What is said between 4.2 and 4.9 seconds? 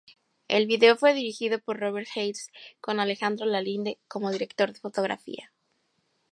director de